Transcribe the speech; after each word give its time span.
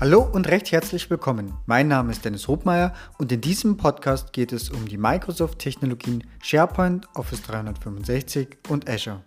Hallo 0.00 0.22
und 0.22 0.48
recht 0.48 0.72
herzlich 0.72 1.10
willkommen. 1.10 1.52
Mein 1.66 1.86
Name 1.86 2.10
ist 2.10 2.24
Dennis 2.24 2.48
Hobmeier 2.48 2.94
und 3.18 3.30
in 3.32 3.42
diesem 3.42 3.76
Podcast 3.76 4.32
geht 4.32 4.50
es 4.50 4.70
um 4.70 4.88
die 4.88 4.96
Microsoft-Technologien 4.96 6.24
SharePoint, 6.42 7.06
Office 7.14 7.42
365 7.42 8.56
und 8.70 8.88
Azure. 8.88 9.22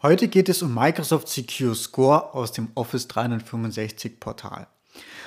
Heute 0.00 0.28
geht 0.28 0.48
es 0.48 0.62
um 0.62 0.74
Microsoft 0.74 1.28
Secure 1.28 1.74
Score 1.74 2.32
aus 2.32 2.52
dem 2.52 2.70
Office 2.74 3.06
365 3.06 4.18
Portal. 4.18 4.66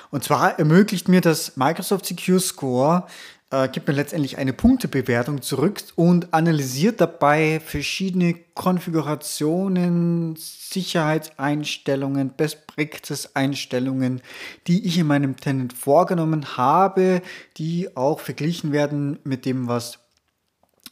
Und 0.10 0.24
zwar 0.24 0.58
ermöglicht 0.58 1.10
mir 1.10 1.22
das 1.22 1.58
Microsoft 1.58 2.08
Secure 2.08 2.40
Score 2.40 3.06
äh, 3.52 3.68
gibt 3.70 3.88
mir 3.88 3.94
letztendlich 3.94 4.38
eine 4.38 4.54
Punktebewertung 4.54 5.42
zurück 5.42 5.82
und 5.96 6.34
analysiert 6.34 7.00
dabei 7.00 7.62
verschiedene 7.64 8.34
Konfigurationen, 8.54 10.36
Sicherheitseinstellungen, 10.36 12.32
Best 12.32 12.68
Practice 12.68 13.32
Einstellungen, 13.36 14.22
die 14.68 14.86
ich 14.86 14.98
in 14.98 15.08
meinem 15.08 15.38
Tenant 15.38 15.74
vorgenommen 15.74 16.58
habe, 16.58 17.22
die 17.58 17.96
auch 17.96 18.20
verglichen 18.20 18.72
werden 18.72 19.20
mit 19.24 19.46
dem, 19.46 19.68
was 19.68 20.00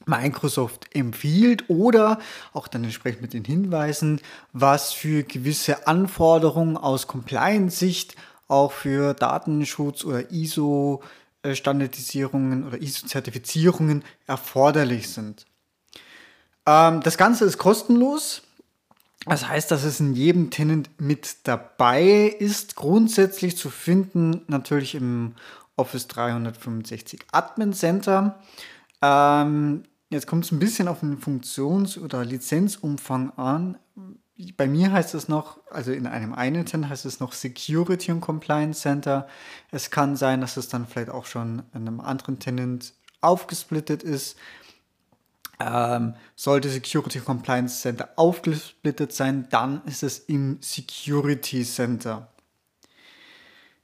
Microsoft 0.05 0.87
empfiehlt 0.93 1.69
oder 1.69 2.19
auch 2.51 2.67
dann 2.67 2.83
entsprechend 2.83 3.21
mit 3.21 3.33
den 3.33 3.45
Hinweisen, 3.45 4.21
was 4.51 4.91
für 4.91 5.23
gewisse 5.23 5.87
Anforderungen 5.87 6.77
aus 6.77 7.07
Compliance-Sicht 7.07 8.15
auch 8.47 8.73
für 8.73 9.13
Datenschutz 9.13 10.03
oder 10.03 10.31
ISO 10.31 11.01
äh, 11.43 11.55
Standardisierungen 11.55 12.65
oder 12.65 12.81
ISO-Zertifizierungen 12.81 14.03
erforderlich 14.27 15.09
sind. 15.09 15.45
Ähm, 16.65 17.01
das 17.01 17.17
Ganze 17.17 17.45
ist 17.45 17.57
kostenlos. 17.57 18.43
Das 19.25 19.47
heißt, 19.47 19.71
dass 19.71 19.83
es 19.83 19.99
in 19.99 20.13
jedem 20.13 20.49
Tenant 20.49 20.89
mit 20.99 21.37
dabei 21.43 22.35
ist, 22.39 22.75
grundsätzlich 22.75 23.57
zu 23.57 23.69
finden, 23.69 24.41
natürlich 24.47 24.95
im 24.95 25.35
Office 25.77 26.07
365 26.07 27.19
Admin 27.31 27.73
Center. 27.73 28.39
Ähm, 29.01 29.83
jetzt 30.09 30.27
kommt 30.27 30.45
es 30.45 30.51
ein 30.51 30.59
bisschen 30.59 30.87
auf 30.87 30.99
den 30.99 31.17
Funktions- 31.17 31.97
oder 31.97 32.25
Lizenzumfang 32.25 33.31
an 33.37 33.77
bei 34.57 34.67
mir 34.67 34.91
heißt 34.91 35.13
es 35.13 35.27
noch, 35.27 35.59
also 35.69 35.91
in 35.91 36.07
einem 36.07 36.33
einen 36.33 36.89
heißt 36.89 37.05
es 37.05 37.19
noch 37.19 37.33
Security 37.33 38.11
und 38.11 38.21
Compliance 38.21 38.81
Center. 38.81 39.27
Es 39.71 39.91
kann 39.91 40.15
sein, 40.15 40.41
dass 40.41 40.57
es 40.57 40.69
dann 40.69 40.87
vielleicht 40.87 41.09
auch 41.09 41.25
schon 41.25 41.63
in 41.73 41.87
einem 41.87 41.99
anderen 41.99 42.39
Tenant 42.39 42.93
aufgesplittet 43.21 44.03
ist. 44.03 44.37
Ähm, 45.59 46.15
sollte 46.35 46.69
Security 46.69 47.19
Compliance 47.19 47.81
Center 47.81 48.09
aufgesplittet 48.15 49.13
sein, 49.13 49.47
dann 49.51 49.83
ist 49.85 50.01
es 50.01 50.19
im 50.19 50.57
Security 50.61 51.63
Center. 51.63 52.29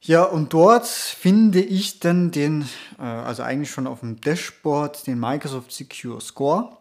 Ja, 0.02 0.24
und 0.24 0.54
dort 0.54 0.88
finde 0.88 1.62
ich 1.62 2.00
dann 2.00 2.32
den, 2.32 2.68
äh, 2.98 3.04
also 3.04 3.44
eigentlich 3.44 3.70
schon 3.70 3.86
auf 3.86 4.00
dem 4.00 4.20
Dashboard, 4.20 5.06
den 5.06 5.20
Microsoft 5.20 5.72
Secure 5.72 6.22
Score. 6.22 6.78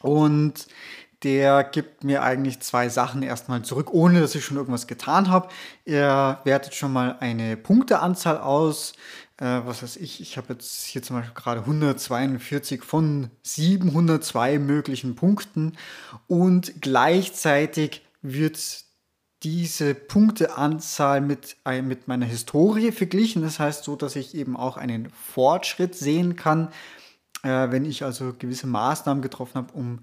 Und 0.00 0.66
der 1.22 1.64
gibt 1.64 2.04
mir 2.04 2.22
eigentlich 2.22 2.60
zwei 2.60 2.88
Sachen 2.88 3.22
erstmal 3.22 3.62
zurück, 3.62 3.92
ohne 3.92 4.20
dass 4.20 4.34
ich 4.34 4.44
schon 4.44 4.56
irgendwas 4.56 4.86
getan 4.86 5.30
habe. 5.30 5.48
Er 5.84 6.40
wertet 6.44 6.74
schon 6.74 6.92
mal 6.92 7.16
eine 7.20 7.56
Punkteanzahl 7.56 8.38
aus. 8.38 8.92
Äh, 9.38 9.60
was 9.64 9.82
weiß 9.82 9.96
ich, 9.96 10.20
ich 10.20 10.36
habe 10.36 10.54
jetzt 10.54 10.84
hier 10.84 11.02
zum 11.02 11.16
Beispiel 11.16 11.34
gerade 11.34 11.60
142 11.60 12.82
von 12.82 13.30
702 13.42 14.58
möglichen 14.58 15.14
Punkten 15.14 15.72
und 16.26 16.80
gleichzeitig 16.80 18.02
wird 18.22 18.86
diese 19.42 19.94
Punkteanzahl 19.94 21.20
mit, 21.20 21.56
äh, 21.66 21.82
mit 21.82 22.08
meiner 22.08 22.26
Historie 22.26 22.92
verglichen. 22.92 23.42
Das 23.42 23.58
heißt 23.58 23.84
so, 23.84 23.94
dass 23.94 24.16
ich 24.16 24.34
eben 24.34 24.56
auch 24.56 24.76
einen 24.76 25.10
Fortschritt 25.10 25.94
sehen 25.94 26.36
kann, 26.36 26.68
äh, 27.42 27.70
wenn 27.70 27.84
ich 27.84 28.04
also 28.04 28.34
gewisse 28.38 28.66
Maßnahmen 28.66 29.22
getroffen 29.22 29.56
habe, 29.56 29.72
um 29.74 30.00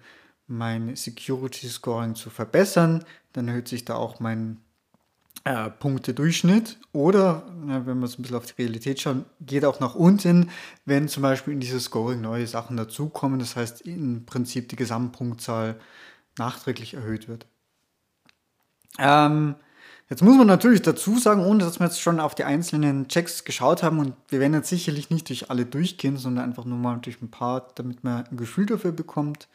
mein 0.57 0.95
Security 0.95 1.67
Scoring 1.67 2.15
zu 2.15 2.29
verbessern. 2.29 3.03
Dann 3.33 3.47
erhöht 3.47 3.67
sich 3.67 3.85
da 3.85 3.95
auch 3.95 4.19
mein 4.19 4.57
äh, 5.43 5.69
Punktedurchschnitt. 5.69 6.79
Oder, 6.91 7.43
na, 7.65 7.85
wenn 7.85 7.99
wir 7.99 8.05
es 8.05 8.17
ein 8.17 8.21
bisschen 8.21 8.37
auf 8.37 8.45
die 8.45 8.61
Realität 8.61 9.01
schauen, 9.01 9.25
geht 9.41 9.65
auch 9.65 9.79
nach 9.79 9.95
unten, 9.95 10.49
wenn 10.85 11.07
zum 11.07 11.23
Beispiel 11.23 11.53
in 11.53 11.59
dieses 11.59 11.85
Scoring 11.85 12.21
neue 12.21 12.47
Sachen 12.47 12.77
dazukommen. 12.77 13.39
Das 13.39 13.55
heißt, 13.55 13.81
im 13.81 14.25
Prinzip 14.25 14.69
die 14.69 14.75
Gesamtpunktzahl 14.75 15.79
nachträglich 16.37 16.93
erhöht 16.93 17.27
wird. 17.27 17.45
Ähm, 18.99 19.55
Jetzt 20.09 20.21
muss 20.21 20.37
man 20.37 20.45
natürlich 20.45 20.83
dazu 20.83 21.17
sagen, 21.17 21.43
ohne 21.43 21.63
dass 21.63 21.79
wir 21.79 21.87
jetzt 21.87 21.99
schon 21.99 22.19
auf 22.19 22.35
die 22.35 22.43
einzelnen 22.43 23.07
Checks 23.07 23.45
geschaut 23.45 23.81
haben 23.81 23.97
und 23.97 24.13
wir 24.29 24.39
werden 24.39 24.53
jetzt 24.53 24.69
sicherlich 24.69 25.09
nicht 25.09 25.29
durch 25.29 25.49
alle 25.49 25.65
durchgehen, 25.65 26.17
sondern 26.17 26.45
einfach 26.45 26.65
nur 26.65 26.77
mal 26.77 26.99
durch 26.99 27.19
ein 27.21 27.31
paar, 27.31 27.69
damit 27.73 28.03
man 28.03 28.27
ein 28.27 28.37
Gefühl 28.37 28.67
dafür 28.67 28.91
bekommt. 28.91 29.47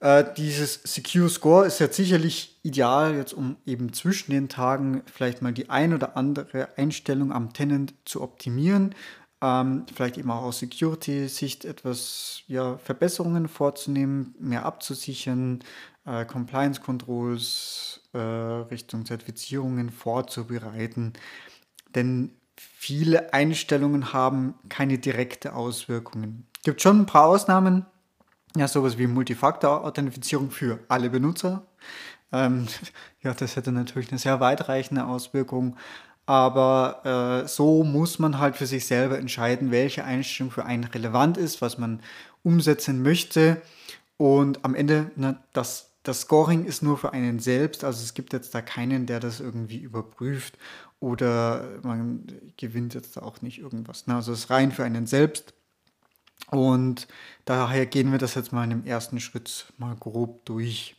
Äh, 0.00 0.24
dieses 0.36 0.80
Secure 0.84 1.28
Score 1.28 1.66
ist 1.66 1.78
jetzt 1.78 1.96
sicherlich 1.96 2.58
ideal, 2.62 3.14
jetzt 3.16 3.32
um 3.32 3.56
eben 3.64 3.92
zwischen 3.92 4.30
den 4.30 4.48
Tagen 4.48 5.02
vielleicht 5.06 5.40
mal 5.40 5.52
die 5.52 5.70
ein 5.70 5.94
oder 5.94 6.16
andere 6.16 6.68
Einstellung 6.76 7.32
am 7.32 7.52
Tenant 7.52 7.94
zu 8.04 8.22
optimieren. 8.22 8.94
Ähm, 9.42 9.84
vielleicht 9.94 10.18
eben 10.18 10.30
auch 10.30 10.42
aus 10.42 10.58
Security-Sicht 10.58 11.64
etwas 11.64 12.42
ja, 12.46 12.78
Verbesserungen 12.78 13.48
vorzunehmen, 13.48 14.34
mehr 14.38 14.64
abzusichern, 14.64 15.60
äh, 16.06 16.24
Compliance-Controls 16.24 18.00
äh, 18.12 18.18
Richtung 18.18 19.04
Zertifizierungen 19.04 19.90
vorzubereiten. 19.90 21.14
Denn 21.94 22.32
viele 22.56 23.32
Einstellungen 23.32 24.12
haben 24.12 24.54
keine 24.68 24.98
direkte 24.98 25.54
Auswirkungen. 25.54 26.46
Es 26.58 26.62
gibt 26.62 26.82
schon 26.82 27.00
ein 27.00 27.06
paar 27.06 27.26
Ausnahmen, 27.26 27.86
ja, 28.56 28.68
sowas 28.68 28.98
wie 28.98 29.06
Multifaktor-Authentifizierung 29.06 30.50
für 30.50 30.80
alle 30.88 31.10
Benutzer. 31.10 31.66
Ähm, 32.32 32.66
ja, 33.22 33.34
das 33.34 33.56
hätte 33.56 33.72
natürlich 33.72 34.10
eine 34.10 34.18
sehr 34.18 34.40
weitreichende 34.40 35.06
Auswirkung. 35.06 35.76
Aber 36.26 37.44
äh, 37.44 37.48
so 37.48 37.84
muss 37.84 38.18
man 38.18 38.38
halt 38.38 38.56
für 38.56 38.66
sich 38.66 38.86
selber 38.86 39.18
entscheiden, 39.18 39.70
welche 39.70 40.04
Einstellung 40.04 40.50
für 40.50 40.64
einen 40.64 40.84
relevant 40.84 41.36
ist, 41.36 41.62
was 41.62 41.78
man 41.78 42.00
umsetzen 42.42 43.02
möchte. 43.02 43.62
Und 44.16 44.64
am 44.64 44.74
Ende, 44.74 45.12
ne, 45.14 45.38
das, 45.52 45.92
das 46.02 46.22
Scoring 46.22 46.64
ist 46.64 46.82
nur 46.82 46.98
für 46.98 47.12
einen 47.12 47.38
selbst. 47.38 47.84
Also 47.84 48.02
es 48.02 48.14
gibt 48.14 48.32
jetzt 48.32 48.54
da 48.54 48.60
keinen, 48.60 49.06
der 49.06 49.20
das 49.20 49.38
irgendwie 49.38 49.78
überprüft 49.78 50.58
oder 50.98 51.64
man 51.82 52.26
gewinnt 52.56 52.94
jetzt 52.94 53.16
da 53.16 53.22
auch 53.22 53.42
nicht 53.42 53.58
irgendwas. 53.58 54.06
Ne? 54.06 54.16
Also 54.16 54.32
es 54.32 54.40
ist 54.40 54.50
rein 54.50 54.72
für 54.72 54.84
einen 54.84 55.06
selbst. 55.06 55.54
Und 56.50 57.08
daher 57.44 57.86
gehen 57.86 58.12
wir 58.12 58.18
das 58.18 58.34
jetzt 58.34 58.52
mal 58.52 58.64
in 58.64 58.70
dem 58.70 58.86
ersten 58.86 59.20
Schritt 59.20 59.66
mal 59.78 59.96
grob 59.98 60.44
durch. 60.44 60.96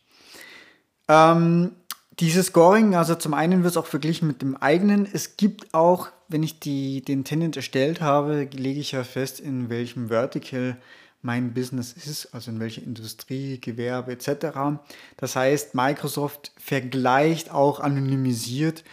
Ähm, 1.08 1.72
dieses 2.20 2.48
Scoring, 2.48 2.96
also 2.96 3.16
zum 3.16 3.34
einen 3.34 3.64
wird 3.64 3.72
es 3.72 3.78
auch 3.78 3.86
verglichen 3.86 4.28
mit 4.28 4.42
dem 4.42 4.58
eigenen. 4.58 5.08
Es 5.12 5.38
gibt 5.38 5.74
auch, 5.74 6.10
wenn 6.28 6.44
ich 6.44 6.60
die, 6.60 7.02
den 7.02 7.24
Tenant 7.24 7.56
erstellt 7.56 8.02
habe, 8.02 8.50
lege 8.52 8.80
ich 8.80 8.92
ja 8.92 9.04
fest, 9.04 9.40
in 9.40 9.70
welchem 9.70 10.10
Vertical 10.10 10.78
mein 11.22 11.54
Business 11.54 11.94
ist, 11.94 12.34
also 12.34 12.52
in 12.52 12.60
welcher 12.60 12.84
Industrie, 12.84 13.60
Gewerbe 13.60 14.12
etc. 14.12 14.80
Das 15.18 15.36
heißt, 15.36 15.76
Microsoft 15.76 16.52
vergleicht 16.58 17.52
auch 17.52 17.80
anonymisiert 17.80 18.84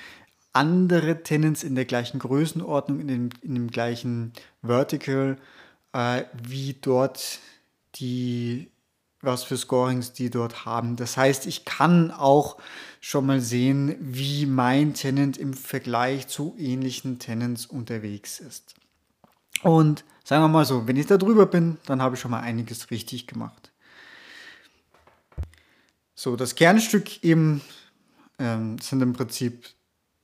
andere 0.52 1.22
Tenants 1.22 1.64
in 1.64 1.74
der 1.74 1.84
gleichen 1.84 2.20
Größenordnung, 2.20 3.00
in 3.00 3.08
dem, 3.08 3.28
in 3.42 3.54
dem 3.54 3.70
gleichen 3.70 4.32
Vertical 4.62 5.36
äh, 5.94 6.24
wie 6.42 6.74
dort 6.74 7.38
die, 7.94 8.70
was 9.22 9.44
für 9.44 9.56
Scorings 9.56 10.12
die 10.12 10.28
dort 10.28 10.66
haben. 10.66 10.96
Das 10.96 11.16
heißt, 11.16 11.46
ich 11.46 11.64
kann 11.64 12.10
auch 12.10 12.58
schon 13.00 13.24
mal 13.24 13.40
sehen, 13.40 13.96
wie 14.00 14.44
mein 14.44 14.92
Tenant 14.92 15.38
im 15.38 15.54
Vergleich 15.54 16.26
zu 16.26 16.54
ähnlichen 16.58 17.18
Tenants 17.18 17.64
unterwegs 17.64 18.40
ist. 18.40 18.74
Und 19.62 20.04
sagen 20.24 20.42
wir 20.42 20.48
mal 20.48 20.66
so, 20.66 20.86
wenn 20.86 20.96
ich 20.96 21.06
da 21.06 21.16
drüber 21.16 21.46
bin, 21.46 21.78
dann 21.86 22.02
habe 22.02 22.16
ich 22.16 22.20
schon 22.20 22.32
mal 22.32 22.40
einiges 22.40 22.90
richtig 22.90 23.26
gemacht. 23.26 23.70
So, 26.16 26.36
das 26.36 26.54
Kernstück 26.54 27.22
eben 27.22 27.60
ähm, 28.38 28.78
sind 28.78 29.00
im 29.00 29.12
Prinzip 29.12 29.64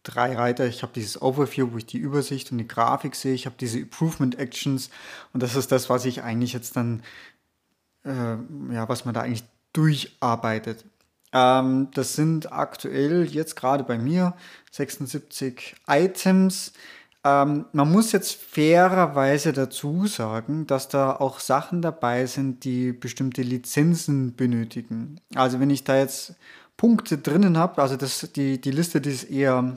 drei 0.03 0.37
Reiter. 0.37 0.67
Ich 0.67 0.83
habe 0.83 0.93
dieses 0.95 1.21
Overview, 1.21 1.73
wo 1.73 1.77
ich 1.77 1.87
die 1.87 1.99
Übersicht 1.99 2.53
und 2.53 2.59
die 2.59 2.69
Grafik 2.69 3.15
sehe. 3.15 3.35
Ich 3.35 3.47
habe 3.47 3.57
diese 3.59 3.79
Improvement 3.79 4.39
Actions 4.39 4.91
und 5.33 5.43
das 5.43 5.57
ist 5.57 5.73
das, 5.73 5.91
was 5.91 6.05
ich 6.05 6.23
eigentlich 6.23 6.53
jetzt 6.53 6.77
dann, 6.77 7.03
äh, 8.05 8.37
ja, 8.73 8.89
was 8.89 9.05
man 9.05 9.15
da 9.15 9.23
eigentlich 9.23 9.45
durcharbeitet. 9.73 10.85
Ähm, 11.33 11.89
das 11.95 12.15
sind 12.17 12.53
aktuell 12.53 13.25
jetzt 13.25 13.57
gerade 13.57 13.85
bei 13.85 13.99
mir 13.99 14.35
76 14.73 15.77
Items. 15.87 16.73
Ähm, 17.23 17.67
man 17.73 17.93
muss 17.93 18.13
jetzt 18.13 18.35
fairerweise 18.35 19.53
dazu 19.53 20.07
sagen, 20.07 20.67
dass 20.67 20.89
da 20.89 21.15
auch 21.15 21.39
Sachen 21.39 21.83
dabei 21.83 22.27
sind, 22.27 22.65
die 22.65 22.93
bestimmte 22.93 23.43
Lizenzen 23.43 24.35
benötigen. 24.35 25.21
Also 25.35 25.61
wenn 25.61 25.71
ich 25.71 25.85
da 25.85 25.99
jetzt 25.99 26.35
Punkte 26.77 27.19
drinnen 27.19 27.59
habe, 27.59 27.83
also 27.83 27.97
das, 27.97 28.33
die, 28.35 28.59
die 28.61 28.71
Liste, 28.71 29.03
die 29.03 29.11
ist 29.11 29.25
eher 29.25 29.77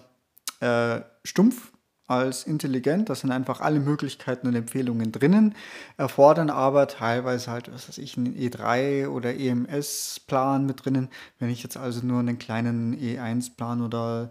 äh, 0.64 1.02
stumpf 1.24 1.74
als 2.08 2.44
intelligent. 2.44 3.10
Da 3.10 3.16
sind 3.16 3.32
einfach 3.32 3.62
alle 3.62 3.80
Möglichkeiten 3.80 4.48
und 4.48 4.56
Empfehlungen 4.56 5.12
drinnen, 5.12 5.56
erfordern 5.98 6.50
aber 6.50 6.88
teilweise 6.88 7.52
halt, 7.52 7.72
was 7.72 7.88
weiß 7.88 7.98
ich, 7.98 8.18
einen 8.18 8.36
E3 8.36 9.08
oder 9.08 9.36
EMS-Plan 9.36 10.66
mit 10.66 10.86
drinnen. 10.86 11.10
Wenn 11.40 11.50
ich 11.50 11.64
jetzt 11.64 11.78
also 11.78 12.06
nur 12.06 12.20
einen 12.20 12.40
kleinen 12.40 12.96
E1-Plan 12.96 13.82
oder 13.82 14.30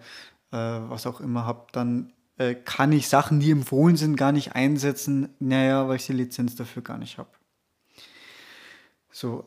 äh, 0.53 0.57
was 0.57 1.07
auch 1.07 1.21
immer 1.21 1.45
habe, 1.47 1.67
dann 1.73 2.13
äh, 2.39 2.55
kann 2.55 2.93
ich 2.93 3.09
Sachen, 3.09 3.41
die 3.41 3.51
empfohlen 3.51 3.97
sind, 3.97 4.17
gar 4.17 4.33
nicht 4.33 4.55
einsetzen. 4.55 5.29
Naja, 5.39 5.89
weil 5.89 5.97
ich 5.97 6.07
die 6.07 6.13
Lizenz 6.13 6.57
dafür 6.57 6.83
gar 6.83 6.99
nicht 6.99 7.19
habe. 7.19 7.31
So. 9.11 9.47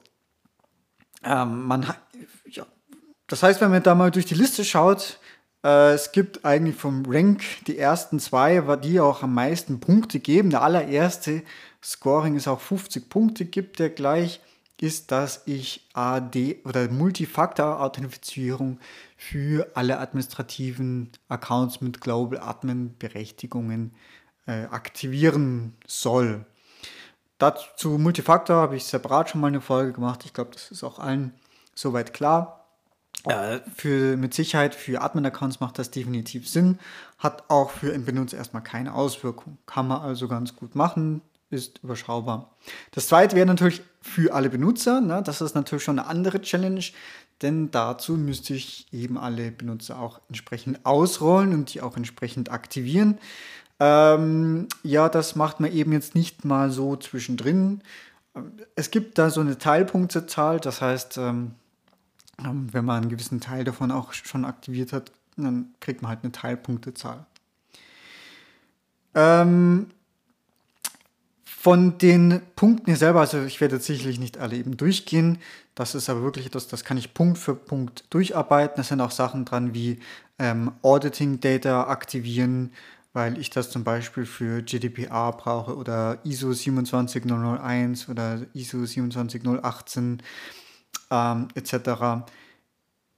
Ähm, 1.24 1.64
man 1.64 1.86
ja. 2.46 2.66
Das 3.28 3.42
heißt, 3.42 3.60
wenn 3.62 3.72
man 3.72 3.82
da 3.82 3.96
mal 3.96 4.12
durch 4.12 4.28
die 4.28 4.36
Liste 4.36 4.64
schaut, 4.64 5.20
es 5.66 6.12
gibt 6.12 6.46
eigentlich 6.46 6.76
vom 6.76 7.04
Rank 7.08 7.44
die 7.66 7.80
ersten 7.80 8.20
zwei, 8.20 8.62
die 8.78 9.00
auch 9.00 9.24
am 9.24 9.34
meisten 9.34 9.80
Punkte 9.80 10.20
geben. 10.20 10.52
Der 10.52 10.62
allererste 10.62 11.42
Scoring 11.84 12.36
ist 12.36 12.48
auch 12.48 12.60
50 12.60 13.10
Punkte, 13.10 13.46
gibt 13.46 13.80
der 13.80 13.90
gleich, 13.90 14.42
ist, 14.80 15.12
dass 15.12 15.42
ich 15.48 15.88
AD 15.94 16.62
oder 16.66 16.88
Multifaktor-Authentifizierung 16.90 18.80
für 19.18 19.72
alle 19.74 20.00
administrativen 20.00 21.12
Accounts 21.30 21.82
mit 21.82 22.00
Global 22.02 22.40
Admin-Berechtigungen 22.40 23.96
äh, 24.46 24.66
aktivieren 24.66 25.76
soll. 25.88 26.46
Dazu 27.40 27.98
Multifaktor 27.98 28.58
habe 28.58 28.76
ich 28.76 28.84
separat 28.84 29.32
schon 29.32 29.42
mal 29.42 29.48
eine 29.48 29.62
Folge 29.62 29.94
gemacht. 29.94 30.26
Ich 30.26 30.34
glaube, 30.34 30.52
das 30.54 30.70
ist 30.70 30.84
auch 30.84 31.00
allen 31.00 31.34
soweit 31.74 32.14
klar. 32.14 32.65
Für, 33.76 34.18
mit 34.18 34.34
Sicherheit 34.34 34.76
für 34.76 35.02
Admin-Accounts 35.02 35.60
macht 35.60 35.80
das 35.80 35.92
definitiv 35.92 36.48
Sinn, 36.48 36.80
hat 37.18 37.50
auch 37.50 37.72
für 37.72 37.94
einen 37.94 38.06
Benutzer 38.06 38.38
erstmal 38.38 38.64
keine 38.64 38.94
Auswirkung. 38.94 39.58
Kann 39.66 39.88
man 39.88 40.02
also 40.02 40.28
ganz 40.28 40.56
gut 40.56 40.76
machen, 40.76 41.22
ist 41.50 41.80
überschaubar. 41.84 42.56
Das 42.92 43.08
zweite 43.08 43.36
wäre 43.36 43.46
natürlich 43.46 43.82
für 44.02 44.34
alle 44.34 44.50
Benutzer. 44.50 45.02
Ne? 45.02 45.22
Das 45.24 45.42
ist 45.42 45.56
natürlich 45.56 45.84
schon 45.84 46.00
eine 46.00 46.08
andere 46.08 46.42
Challenge, 46.42 46.84
denn 47.42 47.72
dazu 47.72 48.14
müsste 48.14 48.54
ich 48.54 48.88
eben 48.92 49.18
alle 49.18 49.52
Benutzer 49.52 50.00
auch 50.00 50.22
entsprechend 50.30 50.86
ausrollen 50.86 51.54
und 51.54 51.74
die 51.74 51.82
auch 51.82 51.98
entsprechend 51.98 52.52
aktivieren. 52.52 53.18
Ähm, 53.80 54.68
ja, 54.84 55.10
das 55.10 55.36
macht 55.36 55.60
man 55.60 55.72
eben 55.72 55.92
jetzt 55.92 56.16
nicht 56.16 56.46
mal 56.46 56.72
so 56.72 56.96
zwischendrin. 56.96 57.82
Es 58.76 58.92
gibt 58.92 59.18
da 59.18 59.30
so 59.30 59.42
eine 59.42 59.58
Teilpunktezahl, 59.58 60.60
das 60.60 60.82
heißt, 60.82 61.18
ähm, 61.18 61.26
ähm, 61.26 61.56
wenn 62.38 62.86
man 62.86 63.04
einen 63.04 63.10
gewissen 63.10 63.40
Teil 63.40 63.64
davon 63.64 63.92
auch 63.92 64.14
schon 64.14 64.46
aktiviert 64.46 64.94
hat, 64.94 65.12
dann 65.38 65.74
kriegt 65.80 66.02
man 66.02 66.10
halt 66.10 66.20
eine 66.24 66.32
Teilpunktezahl. 66.32 67.26
Ähm, 69.14 69.88
von 71.46 71.98
den 71.98 72.42
Punkten 72.56 72.86
hier 72.86 72.98
selber, 72.98 73.22
also 73.22 73.44
ich 73.44 73.60
werde 73.60 73.76
jetzt 73.76 73.88
sicherlich 73.88 74.20
nicht 74.20 74.38
alle 74.38 74.56
eben 74.56 74.78
durchgehen, 74.78 75.40
das 75.74 75.94
ist 75.94 76.10
aber 76.10 76.22
wirklich 76.22 76.46
etwas, 76.46 76.68
das 76.68 76.84
kann 76.86 76.98
ich 76.98 77.14
Punkt 77.14 77.38
für 77.38 77.54
Punkt 77.54 78.06
durcharbeiten. 78.10 78.78
Da 78.78 78.84
sind 78.84 79.02
auch 79.02 79.12
Sachen 79.12 79.44
dran 79.44 79.74
wie 79.74 80.00
ähm, 80.40 80.72
Auditing 80.82 81.42
Data 81.42 81.88
aktivieren, 81.88 82.72
weil 83.12 83.38
ich 83.38 83.50
das 83.50 83.70
zum 83.72 83.84
Beispiel 83.84 84.26
für 84.26 84.62
GDPR 84.62 85.34
brauche 85.34 85.76
oder 85.76 86.20
ISO 86.24 86.54
27001 86.54 88.08
oder 88.08 88.42
ISO 88.54 88.86
27018 88.86 90.22
ähm, 91.12 91.48
etc. 91.56 92.26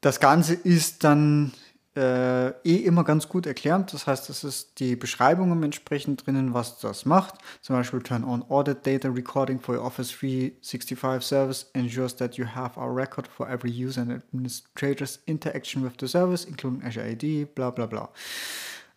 Das 0.01 0.19
Ganze 0.19 0.53
ist 0.53 1.03
dann 1.03 1.53
äh, 1.97 2.49
eh 2.63 2.75
immer 2.85 3.03
ganz 3.03 3.27
gut 3.27 3.47
erklärt. 3.47 3.91
Das 3.91 4.05
heißt, 4.05 4.29
es 4.29 4.43
ist 4.43 4.79
die 4.79 4.95
Beschreibung 4.95 5.63
entsprechend 5.63 6.25
drinnen, 6.25 6.53
was 6.53 6.77
das 6.77 7.05
macht. 7.05 7.35
Zum 7.61 7.75
Beispiel 7.75 8.01
Turn 8.01 8.23
on 8.23 8.43
Audit 8.49 8.85
Data 8.85 9.09
Recording 9.09 9.59
for 9.59 9.75
your 9.75 9.83
Office 9.83 10.11
365 10.11 11.23
service 11.23 11.69
ensures 11.73 12.15
that 12.15 12.35
you 12.35 12.45
have 12.45 12.79
our 12.79 12.95
record 12.95 13.27
for 13.27 13.49
every 13.49 13.71
user 13.71 14.01
and 14.01 14.11
administrator's 14.11 15.19
interaction 15.25 15.83
with 15.83 15.93
the 15.99 16.07
service, 16.07 16.45
including 16.45 16.83
Azure 16.83 17.09
ID, 17.09 17.47
bla 17.55 17.71
bla 17.71 17.87
bla. 17.87 18.09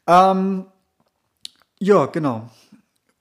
Ähm, 0.07 0.67
ja, 1.79 2.05
genau. 2.07 2.51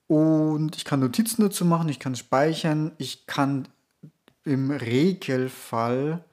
Und 0.07 0.75
ich 0.75 0.83
kann 0.83 0.99
Notizen 0.99 1.43
dazu 1.43 1.63
machen, 1.63 1.87
ich 1.87 1.99
kann 1.99 2.15
speichern, 2.15 2.91
ich 2.97 3.27
kann 3.27 3.69
im 4.43 4.71
Regelfall 4.71 6.23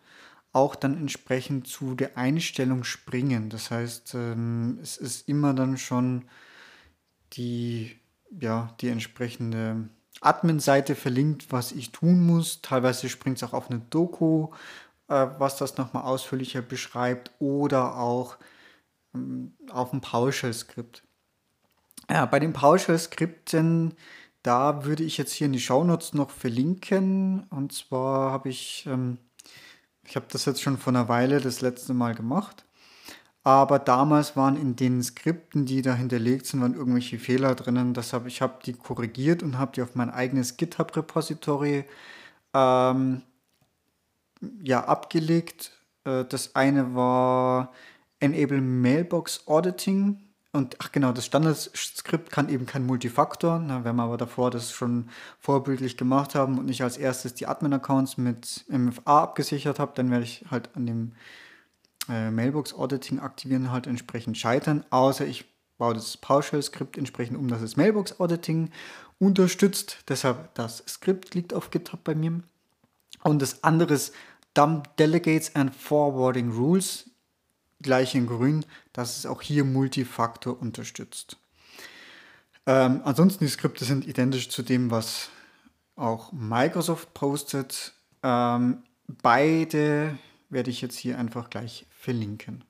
auch 0.53 0.75
dann 0.75 0.97
entsprechend 0.97 1.67
zu 1.67 1.94
der 1.94 2.17
Einstellung 2.17 2.82
springen. 2.82 3.50
Das 3.50 3.70
heißt, 3.70 4.14
ähm, 4.14 4.79
es 4.82 4.97
ist 4.97 5.29
immer 5.29 5.53
dann 5.53 5.76
schon 5.76 6.25
die, 7.35 7.99
ja, 8.41 8.75
die 8.81 8.88
entsprechende 8.88 9.88
Admin-Seite 10.23 10.94
verlinkt, 10.94 11.53
was 11.53 11.73
ich 11.73 11.93
tun 11.93 12.25
muss. 12.25 12.62
Teilweise 12.62 13.08
springt 13.11 13.37
es 13.37 13.43
auch 13.43 13.53
auf 13.53 13.70
eine 13.70 13.81
Doku, 13.91 14.49
äh, 15.08 15.26
was 15.38 15.58
das 15.58 15.76
nochmal 15.76 16.05
ausführlicher 16.05 16.62
beschreibt, 16.62 17.32
oder 17.38 17.99
auch 17.99 18.38
ähm, 19.14 19.53
auf 19.70 19.93
ein 19.93 20.00
PowerShell-Skript. 20.00 21.03
Ja, 22.08 22.25
bei 22.25 22.38
den 22.38 22.53
PowerShell-Skripten 22.53 23.94
da 24.46 24.84
würde 24.84 25.02
ich 25.02 25.19
jetzt 25.19 25.32
hier 25.32 25.46
in 25.46 25.52
die 25.52 25.60
Shownotes 25.60 26.14
noch 26.14 26.31
verlinken. 26.31 27.44
Und 27.50 27.72
zwar 27.72 28.31
habe 28.31 28.48
ich, 28.48 28.87
ähm, 28.87 29.19
ich 30.04 30.14
habe 30.14 30.26
das 30.31 30.44
jetzt 30.44 30.62
schon 30.62 30.78
vor 30.78 30.93
einer 30.93 31.08
Weile 31.08 31.40
das 31.40 31.62
letzte 31.62 31.94
Mal 31.94 32.14
gemacht. 32.14 32.64
Aber 33.43 33.78
damals 33.78 34.37
waren 34.37 34.56
in 34.56 34.76
den 34.76 35.02
Skripten, 35.02 35.66
die 35.66 35.82
da 35.82 35.94
hinterlegt 35.94 36.46
sind, 36.46 36.60
waren 36.60 36.75
irgendwelche 36.75 37.19
Fehler 37.19 37.54
drinnen. 37.56 37.94
Deshalb, 37.94 38.26
ich 38.26 38.40
habe 38.43 38.58
die 38.64 38.72
korrigiert 38.72 39.43
und 39.43 39.58
habe 39.58 39.72
die 39.72 39.82
auf 39.82 39.94
mein 39.94 40.10
eigenes 40.10 40.56
GitHub-Repository 40.56 41.84
ähm, 42.54 43.22
ja, 44.62 44.84
abgelegt. 44.84 45.72
Äh, 46.04 46.25
das 46.25 46.54
eine 46.54 46.94
war 46.94 47.72
Enable 48.20 48.60
Mailbox 48.60 49.46
Auditing. 49.46 50.25
Und 50.56 50.76
ach 50.79 50.91
genau, 50.91 51.12
das 51.12 51.26
Standardskript 51.26 52.31
kann 52.31 52.49
eben 52.49 52.64
kein 52.64 52.87
Multifaktor. 52.87 53.58
Na, 53.58 53.85
wenn 53.85 53.94
wir 53.94 54.05
aber 54.05 54.17
davor 54.17 54.50
das 54.50 54.73
schon 54.73 55.11
vorbildlich 55.38 55.99
gemacht 55.99 56.35
haben 56.35 56.58
und 56.58 56.70
ich 56.70 56.82
als 56.82 56.97
erstes 56.97 57.35
die 57.35 57.47
Admin-Accounts 57.47 58.17
mit 58.17 58.65
MFA 58.69 59.22
abgesichert 59.25 59.79
habe, 59.79 59.93
dann 59.94 60.10
werde 60.10 60.25
ich 60.25 60.46
halt 60.51 60.70
an 60.75 60.86
dem 60.86 61.13
äh, 62.08 62.31
Mailbox-Auditing 62.31 63.20
aktivieren 63.20 63.70
halt 63.70 63.86
entsprechend 63.86 64.39
scheitern. 64.39 64.84
Außer 64.89 65.27
ich 65.27 65.44
baue 65.77 65.93
das 65.93 66.17
PowerShell-Skript 66.17 66.96
entsprechend 66.96 67.36
um, 67.36 67.48
dass 67.48 67.60
es 67.60 67.77
Mailbox-Auditing 67.77 68.70
unterstützt. 69.19 69.98
Deshalb 70.08 70.55
das 70.55 70.82
Skript 70.89 71.34
liegt 71.34 71.53
auf 71.53 71.70
GitHub 71.70 72.03
bei 72.03 72.15
mir. 72.15 72.41
Und 73.22 73.43
das 73.43 73.63
andere 73.63 73.93
ist 73.93 74.15
Dump 74.55 74.96
Delegates 74.96 75.55
and 75.55 75.75
Forwarding 75.75 76.51
Rules 76.51 77.10
gleich 77.82 78.14
in 78.14 78.26
grün, 78.26 78.64
dass 78.92 79.18
es 79.18 79.26
auch 79.26 79.42
hier 79.42 79.64
Multifaktor 79.64 80.60
unterstützt. 80.60 81.36
Ähm, 82.66 83.00
ansonsten 83.04 83.44
die 83.44 83.50
Skripte 83.50 83.84
sind 83.84 84.06
identisch 84.06 84.48
zu 84.48 84.62
dem, 84.62 84.90
was 84.90 85.30
auch 85.94 86.32
Microsoft 86.32 87.14
postet. 87.14 87.92
Ähm, 88.22 88.82
beide 89.06 90.18
werde 90.50 90.70
ich 90.70 90.80
jetzt 90.80 90.96
hier 90.96 91.18
einfach 91.18 91.50
gleich 91.50 91.86
verlinken. 91.90 92.64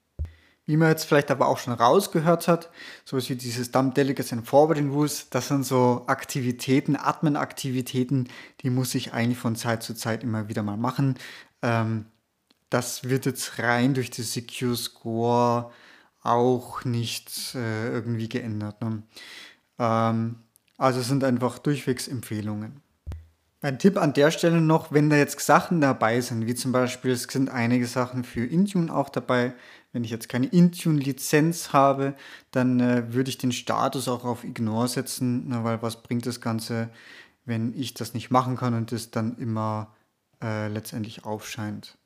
Wie 0.66 0.76
man 0.76 0.88
jetzt 0.88 1.04
vielleicht 1.04 1.30
aber 1.30 1.46
auch 1.46 1.58
schon 1.58 1.72
rausgehört 1.72 2.48
hat, 2.48 2.70
so 3.04 3.16
wie 3.16 3.36
dieses 3.36 3.70
Dump 3.70 3.94
Delegates 3.94 4.32
and 4.32 4.46
Forwarding 4.46 4.90
Rules, 4.90 5.30
das 5.30 5.46
sind 5.46 5.64
so 5.64 6.02
Aktivitäten, 6.08 6.96
Admin-Aktivitäten, 6.96 8.28
die 8.62 8.70
muss 8.70 8.94
ich 8.96 9.12
eigentlich 9.12 9.38
von 9.38 9.54
Zeit 9.54 9.84
zu 9.84 9.94
Zeit 9.94 10.24
immer 10.24 10.48
wieder 10.48 10.64
mal 10.64 10.76
machen. 10.76 11.14
Ähm, 11.62 12.06
das 12.70 13.04
wird 13.04 13.26
jetzt 13.26 13.58
rein 13.58 13.94
durch 13.94 14.10
die 14.10 14.22
Secure 14.22 14.76
Score 14.76 15.70
auch 16.22 16.84
nicht 16.84 17.54
äh, 17.54 17.88
irgendwie 17.90 18.28
geändert. 18.28 18.80
Ne? 18.82 19.02
Ähm, 19.78 20.36
also 20.76 21.00
sind 21.00 21.24
einfach 21.24 21.58
durchwegs 21.58 22.08
Empfehlungen. 22.08 22.82
Ein 23.62 23.78
Tipp 23.78 23.96
an 23.96 24.12
der 24.12 24.30
Stelle 24.30 24.60
noch, 24.60 24.92
wenn 24.92 25.08
da 25.08 25.16
jetzt 25.16 25.40
Sachen 25.40 25.80
dabei 25.80 26.20
sind, 26.20 26.46
wie 26.46 26.54
zum 26.54 26.72
Beispiel, 26.72 27.12
es 27.12 27.22
sind 27.24 27.48
einige 27.48 27.86
Sachen 27.86 28.22
für 28.22 28.44
Intune 28.44 28.94
auch 28.94 29.08
dabei. 29.08 29.54
Wenn 29.92 30.04
ich 30.04 30.10
jetzt 30.10 30.28
keine 30.28 30.46
Intune-Lizenz 30.46 31.72
habe, 31.72 32.14
dann 32.50 32.80
äh, 32.80 33.14
würde 33.14 33.30
ich 33.30 33.38
den 33.38 33.52
Status 33.52 34.08
auch 34.08 34.24
auf 34.24 34.44
Ignore 34.44 34.88
setzen, 34.88 35.48
ne, 35.48 35.64
weil 35.64 35.80
was 35.80 36.02
bringt 36.02 36.26
das 36.26 36.42
Ganze, 36.42 36.90
wenn 37.46 37.72
ich 37.72 37.94
das 37.94 38.12
nicht 38.12 38.30
machen 38.30 38.56
kann 38.56 38.74
und 38.74 38.92
es 38.92 39.10
dann 39.10 39.38
immer 39.38 39.94
äh, 40.42 40.68
letztendlich 40.68 41.24
aufscheint. 41.24 41.96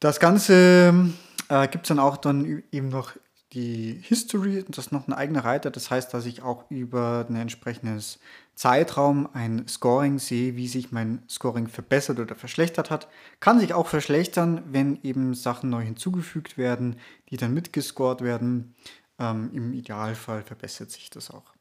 Das 0.00 0.20
Ganze 0.20 1.12
äh, 1.48 1.68
gibt 1.68 1.84
es 1.84 1.88
dann 1.88 1.98
auch 1.98 2.16
dann 2.16 2.62
eben 2.70 2.88
noch 2.88 3.12
die 3.52 3.98
History, 4.02 4.64
das 4.68 4.86
ist 4.86 4.92
noch 4.92 5.08
ein 5.08 5.12
eigener 5.12 5.44
Reiter. 5.44 5.70
Das 5.70 5.90
heißt, 5.90 6.12
dass 6.12 6.26
ich 6.26 6.42
auch 6.42 6.70
über 6.70 7.26
ein 7.28 7.36
entsprechendes 7.36 8.18
Zeitraum 8.54 9.28
ein 9.32 9.66
Scoring 9.66 10.18
sehe, 10.18 10.56
wie 10.56 10.68
sich 10.68 10.92
mein 10.92 11.22
Scoring 11.28 11.68
verbessert 11.68 12.18
oder 12.18 12.34
verschlechtert 12.34 12.90
hat. 12.90 13.08
Kann 13.40 13.58
sich 13.58 13.72
auch 13.72 13.86
verschlechtern, 13.86 14.62
wenn 14.70 15.00
eben 15.02 15.34
Sachen 15.34 15.70
neu 15.70 15.82
hinzugefügt 15.82 16.58
werden, 16.58 16.96
die 17.30 17.36
dann 17.36 17.54
mitgescored 17.54 18.20
werden. 18.20 18.74
Ähm, 19.18 19.50
Im 19.52 19.72
Idealfall 19.72 20.42
verbessert 20.42 20.90
sich 20.90 21.08
das 21.08 21.30
auch. 21.30 21.54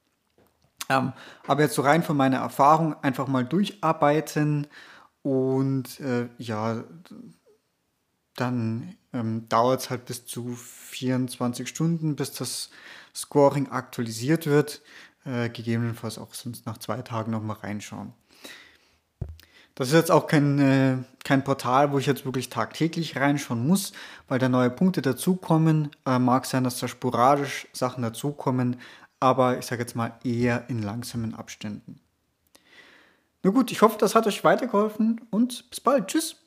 Ähm, 0.90 1.14
aber 1.48 1.62
jetzt 1.62 1.76
so 1.76 1.82
rein 1.82 2.04
von 2.04 2.18
meiner 2.18 2.38
Erfahrung 2.38 2.96
einfach 3.02 3.28
mal 3.28 3.46
durcharbeiten 3.46 4.68
und 5.22 6.00
äh, 6.00 6.30
ja, 6.38 6.84
dann 8.38 8.96
ähm, 9.14 9.50
dauert 9.50 9.82
es 9.82 9.90
halt 9.90 10.06
bis 10.06 10.26
zu 10.26 10.56
24 10.56 11.68
Stunden, 11.68 12.16
bis 12.16 12.32
das 12.32 12.70
Scoring 13.14 13.68
aktualisiert 13.70 14.46
wird 14.46 14.82
äh, 15.28 15.50
gegebenenfalls 15.50 16.18
auch 16.18 16.34
sonst 16.34 16.66
nach 16.66 16.78
zwei 16.78 17.02
Tagen 17.02 17.32
nochmal 17.32 17.58
reinschauen. 17.58 18.14
Das 19.76 19.90
ist 19.90 19.94
jetzt 19.94 20.12
auch 20.12 20.26
kein, 20.26 20.58
äh, 20.60 20.98
kein 21.24 21.44
Portal, 21.44 21.92
wo 21.92 22.00
ich 22.00 22.08
jetzt 22.08 22.26
wirklich 22.26 22.50
tagtäglich 22.50 23.16
reinschauen 23.16 23.68
muss, 23.68 23.92
weil 24.28 24.40
da 24.40 24.50
neue 24.50 24.72
Punkte 24.72 25.04
dazukommen. 25.04 25.92
Äh, 26.06 26.18
mag 26.18 26.46
sein, 26.46 26.64
dass 26.64 26.80
da 26.80 26.88
sporadisch 26.88 27.68
Sachen 27.74 28.02
dazukommen, 28.02 28.78
aber 29.20 29.60
ich 29.60 29.66
sage 29.66 29.82
jetzt 29.82 29.96
mal 29.96 30.18
eher 30.24 30.68
in 30.70 30.82
langsamen 30.82 31.36
Abständen. 31.36 32.00
Na 33.44 33.52
gut, 33.52 33.72
ich 33.72 33.82
hoffe, 33.82 33.98
das 34.00 34.16
hat 34.16 34.26
euch 34.26 34.44
weitergeholfen 34.44 35.22
und 35.30 35.70
bis 35.70 35.80
bald. 35.80 36.08
Tschüss. 36.08 36.47